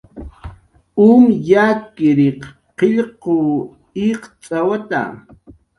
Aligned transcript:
Um 1.07 1.23
yakriq 1.49 2.41
qillqw 2.77 3.35
iqcx'awata. 4.09 5.01